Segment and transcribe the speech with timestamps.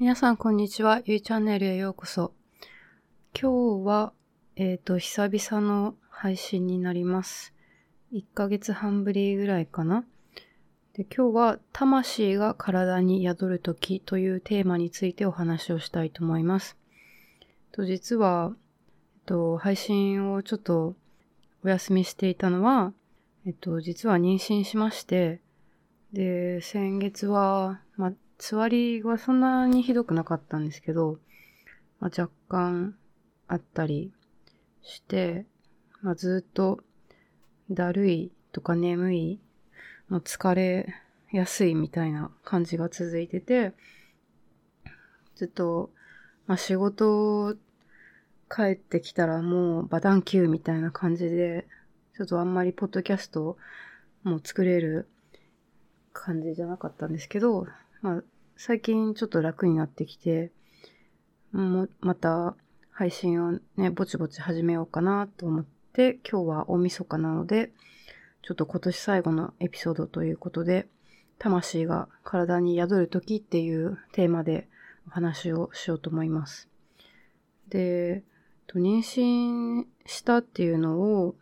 [0.00, 1.02] 皆さん、こんにちは。
[1.04, 2.32] ゆいチャンネルへようこそ。
[3.38, 4.14] 今日は、
[4.56, 7.52] えっ、ー、と、久々の配信になります。
[8.10, 10.06] 1ヶ月半ぶりぐらいかな。
[10.94, 16.78] で今日は、魂が体に宿るときというテーマについてお話をしたいと思います。
[17.70, 20.96] と実は、えっと、配信をちょっと
[21.62, 22.94] お休みしていたのは、
[23.44, 25.42] えっと、実は妊娠しまして、
[26.14, 31.18] で、先月は、ま、つわりはそんなにひどくなかったんですけど、
[32.00, 32.96] まあ、若干
[33.46, 34.14] あったり
[34.82, 35.44] して、
[36.00, 36.80] まあ、ずっと
[37.70, 39.40] だるいとか眠い、
[40.08, 40.86] まあ、疲れ
[41.30, 43.74] やすいみたいな感じが続いてて、
[45.36, 45.90] ずっと、
[46.46, 47.56] まあ、仕事
[48.50, 51.66] 帰ってきたらもうバタンキューみたいな感じで、
[52.16, 53.58] ちょっとあんまりポッドキャスト
[54.24, 55.08] も作れる
[56.14, 57.66] 感じじゃなかったんですけど、
[58.02, 58.22] まあ、
[58.56, 60.50] 最近ちょっと楽になってきて、
[61.52, 62.56] もまた
[62.90, 67.72] 配信をね、ぼちぼち始めようかなと思って、今日は大晦日なので、
[68.42, 70.86] ちょっと今年最後のエピソードということで、
[71.38, 74.68] 魂が体に宿る時っていうテーマで
[75.06, 76.68] お話をしようと思います。
[77.68, 78.22] で、
[78.68, 81.34] 妊娠したっていうのを、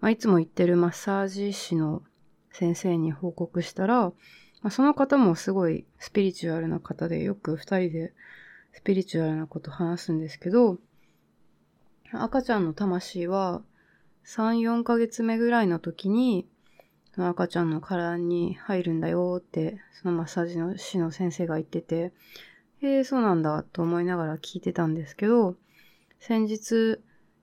[0.00, 2.02] まあ、いつも言ってるマッサージ師の
[2.52, 4.12] 先生に報告したら、
[4.66, 8.12] まあ、その方もすごいスピリチュアルな方で、よく二人で
[8.72, 10.78] スピリチュアルなこと話すんですけど、
[12.10, 13.62] 赤ちゃんの魂は
[14.24, 16.48] 3、4ヶ月目ぐらいの時に、
[17.14, 22.12] その赤ちゃんの体に入るんだよって、そのマッサージの師の先生が言ってて、
[22.82, 25.54] へえ、そうなんだと思いながら聞いてたんですけど、
[26.18, 26.98] 先日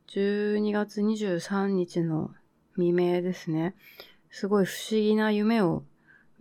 [0.09, 2.31] 12月23日の
[2.73, 3.75] 未明ですね。
[4.29, 5.85] すごい不思議な夢を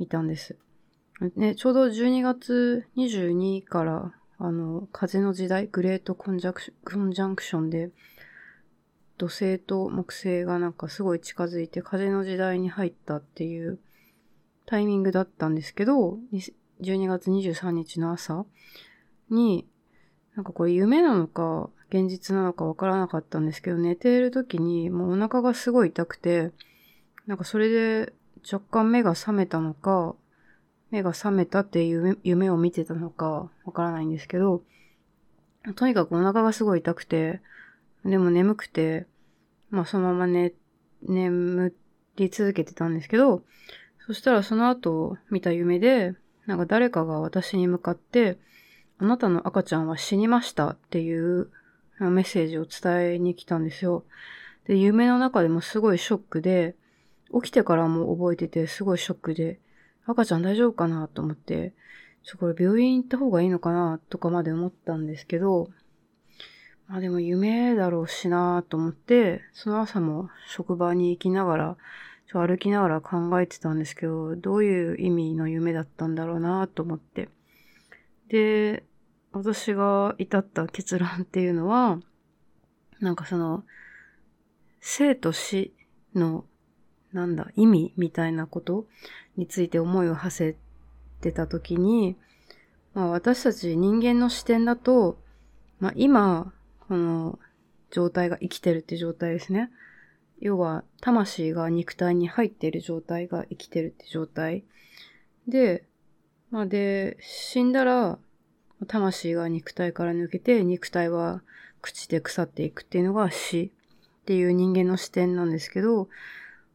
[0.01, 0.59] 見たんです。
[1.37, 7.91] ね、ちょうど12月22から、あの、風の時代、グレートコンジャンクションで、
[9.19, 13.79] 土星と木星がなんかすごい近づいて風の時代に入ったっていう
[14.67, 16.19] タイミングだったんですけど、
[16.81, 18.45] 12月23日の朝
[19.31, 19.69] に、
[20.35, 26.51] なんかこれ夢なのか現実なのかわからなかったんですけど、寝ている時にもうお腹がすごい痛くて、
[27.27, 28.13] なんかそれで
[28.51, 30.17] 若干目が覚めたのか、
[30.93, 34.63] 目が覚めたっていう夢を見てたのかわからないんですけど、
[35.75, 37.41] とにかくお腹がすごい痛くて、
[38.05, 39.07] でも眠くて、
[39.71, 40.53] まあそのまま寝、
[41.03, 41.75] 眠
[42.17, 43.43] り続けてたんですけど、
[44.07, 46.15] そしたらその後見た夢で、
[46.47, 48.39] なんか誰かが私に向かって、
[48.99, 51.51] あなたの赤ちゃんは死にましたっていう
[51.99, 54.05] メッセージを伝えに来たんですよ。
[54.67, 56.77] で、夢の中でもすごいショックで、
[57.33, 59.59] 起きてからも覚えてて、すごいショックで、
[60.07, 61.75] 赤ちゃん大丈夫かなと思って、
[62.25, 65.69] ちょ、これ病院行った方がいいのかなとかまで思ったんですけど、
[66.89, 71.77] まあでも夢だろうしなと思って、その朝も職場に行きながら、
[72.27, 77.29] ちょ歩きながら考えてたんですけど、どういう意味の夢だったんだろうなと思って。
[78.29, 78.85] で、
[79.33, 81.99] 私が至った結論っていうのは、
[83.01, 83.65] なんかその、
[84.81, 85.75] 生と死
[86.15, 86.45] の
[87.13, 88.87] なんだ、意味みたいなこと
[89.37, 90.57] について思いを馳せ
[91.21, 92.17] てたときに、
[92.95, 95.19] まあ私たち人間の視点だと、
[95.81, 96.53] まあ今、
[96.89, 97.39] この
[97.91, 99.71] 状態が生きてるって状態ですね。
[100.41, 104.65] 要は、魂が肉体に入っている状態が生きてるって状態。
[105.47, 105.85] で、
[106.51, 108.19] まあで、死んだら、
[108.89, 111.43] 魂が肉体から抜けて、肉体は
[111.83, 113.71] 朽ちて腐っていくっていうのが死
[114.23, 116.09] っていう人間の視点なんですけど、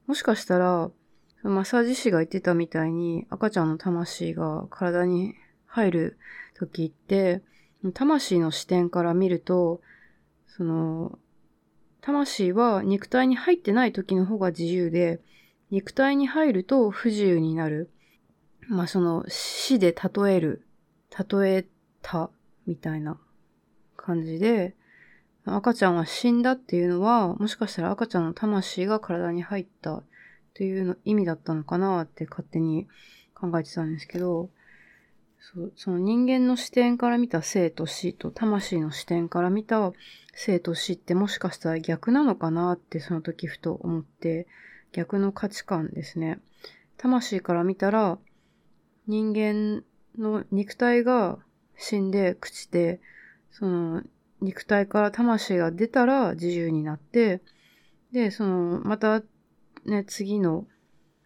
[0.07, 0.89] もしかしたら、
[1.43, 5.35] マッサージ師が言ってたみたいに赤ちゃんの魂が体に
[5.65, 6.17] 入る
[6.55, 7.43] 時って、
[7.93, 9.81] 魂の視点から見ると、
[10.47, 11.19] その、
[11.99, 15.19] 魂は肉体に入ってない時の方が自由で、
[15.71, 17.91] 肉体に入ると不自由になる。
[18.69, 20.65] まあその死で例える、
[21.29, 21.65] 例え
[22.01, 22.29] た
[22.65, 23.19] みたいな
[23.97, 24.76] 感じで、
[25.55, 30.03] 赤ちゃんは死んだっていうのは、もしかしたら赤ちゃんの魂が体に入ったっ
[30.53, 32.87] ていうの意味だったのかなって勝手に
[33.33, 34.49] 考えてたんですけど、
[35.39, 39.93] そその人間の視点から見た生と死と魂の視点から見た
[40.33, 44.47] 生と死ってもしかしたら逆なのかなってその時ふと思って、
[44.91, 46.39] 逆の価値観ですね。
[46.97, 48.17] 魂から見たら
[49.07, 49.83] 人間
[50.17, 51.37] の肉体が
[51.77, 52.99] 死んで朽ちて、
[53.51, 54.01] その
[54.41, 57.41] 肉体から魂が出たら自由になって、
[58.11, 59.21] で、その、また
[59.85, 60.65] ね、次の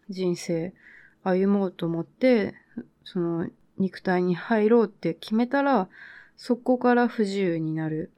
[0.08, 0.72] 人生
[1.22, 2.54] 歩もうと思って、
[3.04, 3.48] その
[3.78, 5.88] 肉体に入ろうって決めたら、
[6.36, 8.12] そこから不自由になる。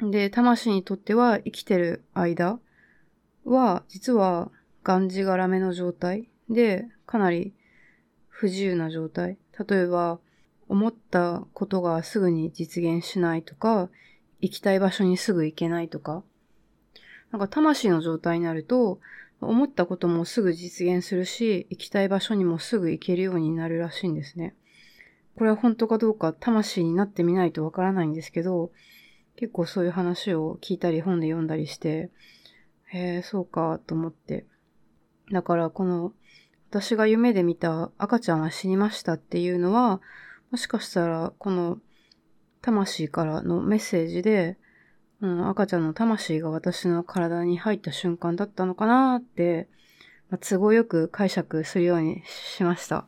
[0.00, 2.60] で、魂にとっては生きてる間
[3.44, 4.50] は、実は、
[4.84, 7.52] がんじがらめの状態で、かなり
[8.28, 9.38] 不自由な状態。
[9.68, 10.20] 例えば、
[10.68, 13.90] 思ったことがすぐに実現しないとか、
[14.40, 16.22] 行きたい場所にすぐ行けないとか。
[17.30, 19.00] なんか魂の状態になると、
[19.40, 24.54] 思ったこともすぐ実現するし、行きたい場所にもすぐ行けるようになるらしいんですね。
[25.36, 28.72] これは本当かどうか魂になってみないとわからないんですけど、
[29.36, 32.10] 結構そういう話を聞いたり本で読んだりして、
[32.86, 34.46] へえ、そうかと思って。
[35.30, 36.12] だからこの
[36.70, 40.00] 私が夢で見た赤ちゃんは死にましたっていうのは、
[40.50, 41.78] もしかしたらこの
[42.62, 44.56] 魂からのメッセージで、
[45.20, 49.68] うん、赤ちゃんの魂が私の体に入った瞬間だったのかなって、
[50.30, 53.06] まあ、都合よく解釈するようにしました。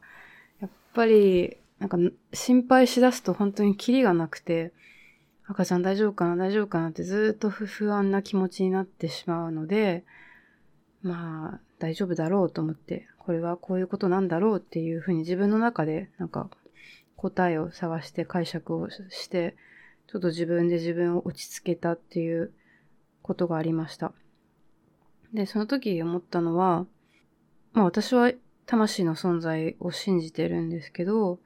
[0.60, 1.96] やっぱり、なんか
[2.32, 4.72] 心配しだすと本当にキリがなくて、
[5.46, 10.04] 赤ちゃん大丈夫かな大丈夫かなってずっと不安な気持ちになってしまうので、
[11.02, 16.50] まあ、大丈夫だろうと思って、これはこういうことなんだろうっていうふうに自分の中でなんか
[17.20, 19.55] 答えを探して解釈をして、
[20.06, 22.50] ちょっと自分で自分を落ち着けたっていう
[23.20, 24.14] ことがありました。
[25.34, 26.87] で、その時思ったのは、
[27.75, 28.32] まあ私は
[28.64, 31.40] 魂の存在を信じてるんですけど、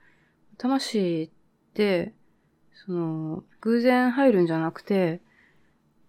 [0.58, 2.14] 魂って、
[2.86, 5.20] その、偶然入るんじゃなくて、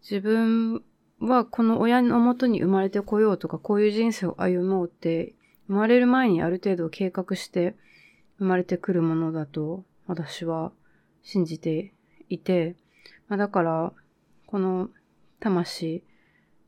[0.02, 0.84] 自分
[1.20, 5.34] はこの親のもとに生まれてこようとか、こういう人生を歩もうって、
[5.68, 7.76] 生まれる前にある程度計画して
[8.38, 10.72] 生まれてくるものだと私は
[11.24, 11.94] 信じて
[12.30, 12.76] いて、
[13.28, 13.94] まあ、だから、
[14.46, 14.90] この
[15.40, 16.04] 魂、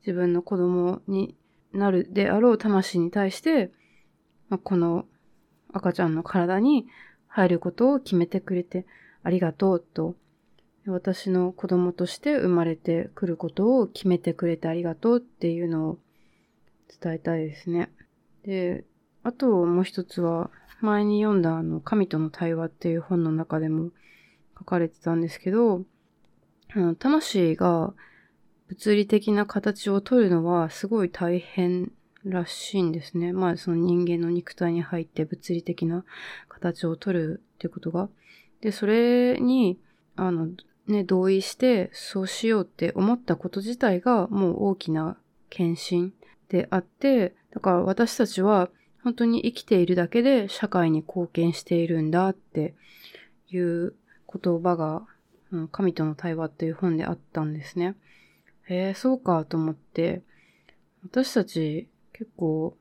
[0.00, 1.36] 自分の子供に
[1.72, 3.70] なるであろう魂に対して、
[4.48, 5.06] まあ、この
[5.72, 6.86] 赤ちゃんの体に
[7.28, 8.86] 入ることを決めてくれて
[9.22, 10.14] ありがとうと、
[10.86, 15.98] 私の子供として生まれてくることを決めてくれてありがとうっていうのを
[17.00, 17.90] 伝えたいですね。
[18.44, 18.84] で、
[19.28, 23.90] あともう一つは、前に読んだあの、神との対話っていう本の中でも
[24.58, 25.82] 書かれてたんですけど、
[26.74, 27.92] あの魂が
[28.68, 31.92] 物理的な形を取るのはすごい大変
[32.24, 33.34] らしいんですね。
[33.34, 36.04] まあその人間の肉体に入って物理的な
[36.48, 38.08] 形を取るってことが。
[38.62, 39.78] で、それに、
[40.16, 40.48] あの、
[40.86, 45.18] ね、同意してそうしようって思ったこと自体がもう大きな
[45.50, 46.12] 献身
[46.48, 48.70] であって、だから私たちは
[49.08, 52.74] 本当に生きているだけで社会に貢献しているんだって
[53.48, 53.94] いう
[54.30, 55.06] 言葉が、
[55.50, 57.96] うん、神との対話っていう本であったんですね。
[58.68, 60.20] へえ、そうかと思って、
[61.04, 62.76] 私たち結構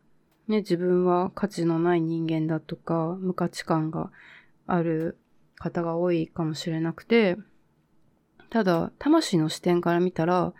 [0.50, 4.12] ね、自分は価値のない人間だとか、無価値観が
[4.65, 5.18] ある
[5.56, 7.38] 方が多いかもしれなくて、
[8.50, 10.53] ただ、魂の視点から見たら、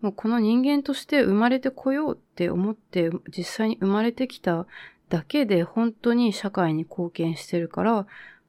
[0.00, 4.66] もうこの人間として生まれてこようって思って実際に生まれてきた
[5.08, 8.06] だけで本当に社会に貢献してるから、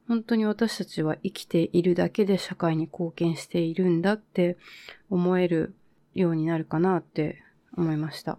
[0.07, 4.57] 本当に私たちは生きているだけで社会に貢献しているんだって
[5.10, 5.74] 思える
[6.13, 7.44] ようになるかなって
[7.75, 8.38] 思いました。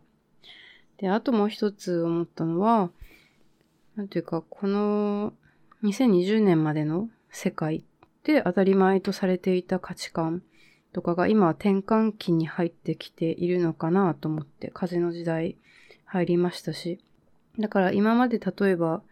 [0.98, 2.90] で、あともう一つ思ったのは、
[3.96, 5.32] なんていうか、この
[5.82, 7.84] 2020年までの世界
[8.24, 10.42] で当たり前とされていた価値観
[10.92, 15.56] とかが今は転換期に入ってきているのかなと思って、風の時代
[16.04, 17.00] 入りましたし、
[17.58, 19.02] だから今まで例えば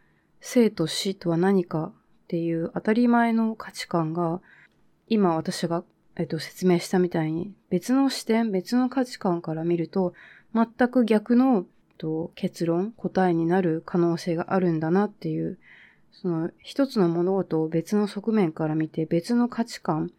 [0.41, 1.93] 生と死とは何か
[2.25, 4.41] っていう当たり前の価値観が
[5.09, 5.85] 今私が、
[6.17, 10.15] えっと、説明したみたいに別の視点、別の価値観から見ると
[10.55, 11.67] 全く逆の
[11.99, 15.59] と結論、答えになる可能性があるんだなっていう、
[16.13, 20.11] その一つの物事を別の側面から見て別の価値観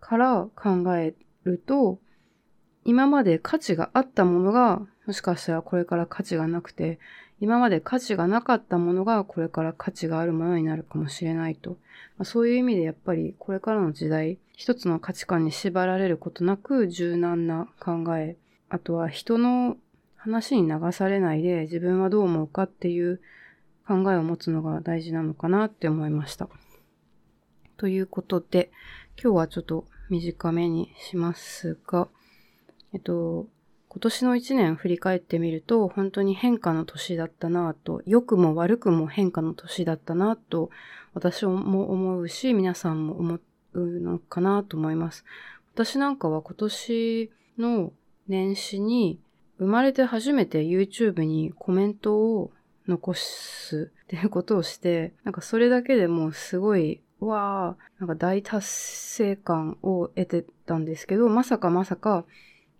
[0.00, 2.00] から考えると
[2.84, 6.98] 今まで価値があったものがもしかしたらこれから価値がなくて
[7.42, 11.70] 今まで価値がなかったものがこれから価値があるものになるかもしれないと。
[11.70, 11.76] ま
[12.22, 18.36] あ、そういう意味でやっぱりこれからの時代、一つの価値観に縛られることなく柔軟な考え、
[18.68, 19.76] あとは人の
[20.14, 23.20] 話に流されないで自分はどう思うかっていう
[23.88, 26.48] 考えを持つのが大事なのかなって思いました。
[27.76, 28.70] ということで、
[29.20, 32.06] 今日はちょっと短めにしますが、
[32.94, 33.48] えっと、
[33.92, 40.70] 今年の一年振り返ってみると、本当に変化の年だったなと、良くも悪くも変化の年だったなと、
[41.12, 43.38] 私も思うし、皆さんも思
[43.74, 45.26] うのかなと思います。
[45.74, 47.92] 私なんかは今年の
[48.28, 49.20] 年始に、
[49.58, 52.50] 生まれて初めて YouTube にコメントを
[52.88, 62.24] 残すっていうことをして、なんかそれだけでもうすごい、わー、なんか大達成感を得てたんですけど、まさかまさか、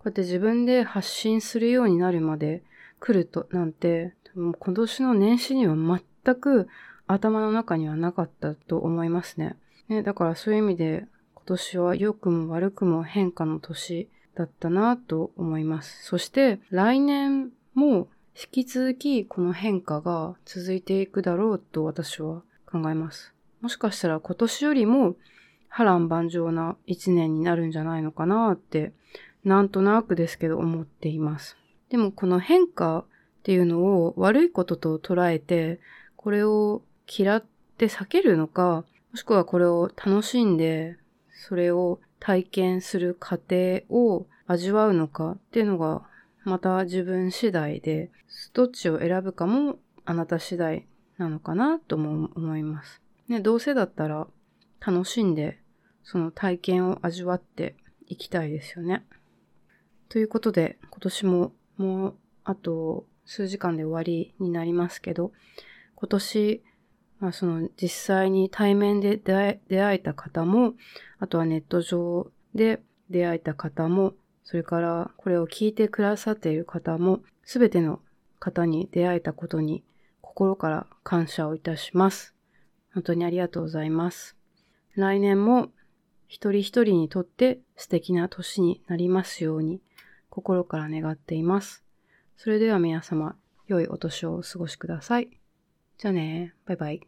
[0.02, 2.64] こうやって自分で発信するようになるまで
[2.98, 6.68] 来ると、なんて、もう今年の年始には全く
[7.06, 9.56] 頭の中にはなかったと思いますね。
[9.88, 16.04] ね、だからそういう意味で今年は良くも悪くも変化の年だったなと思います。
[16.04, 23.34] そして来年も引き続きこの変化が続いていくだろうと私は考えます。
[23.60, 25.14] もしかしたら今年よりも
[25.68, 28.92] 波乱万丈な一年になるんじゃないのかなって
[29.44, 31.56] なんとなくですけど思っています。
[31.88, 33.04] でもこの変化っ
[33.42, 35.80] ていうのを悪いことと捉えて
[36.16, 37.44] これを嫌っ
[37.76, 40.96] て避けるのかもしくはこれを楽しんで
[41.30, 46.02] それを体験する過程を味わうのかっていうのが
[46.44, 48.10] また自分次第で、
[48.52, 50.86] どっちを選ぶかもあなた次第
[51.18, 53.00] なのかなとも思います。
[53.28, 54.26] ね、どうせだったら
[54.84, 55.60] 楽しんで
[56.02, 57.76] その体験を味わって
[58.08, 59.04] いきたいですよね。
[60.12, 62.14] ということで今年ももう
[62.44, 65.32] あと数時間で終わりになりますけど、
[65.94, 66.62] 今年、
[67.18, 69.32] まあ、その実際に対面で出
[69.80, 70.74] 会えた方も、
[71.18, 74.12] あとはネット上で出会えた方も、
[74.44, 78.00] それからこれを聞いてくださっている方も、すべての
[78.38, 79.82] 方に出会えたことに
[80.20, 82.34] 心から感謝をいたします。
[82.92, 84.36] 本当にありがとうございます。
[84.94, 85.70] 来年も
[86.26, 89.80] 一人一人にとって素敵な年になりますように
[90.32, 91.84] 心から願っています。
[92.38, 93.36] それでは皆様、
[93.66, 95.28] 良いお年をお過ごしください。
[95.98, 97.02] じゃあね、バイバイ。